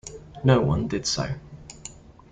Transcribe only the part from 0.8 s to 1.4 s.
did so.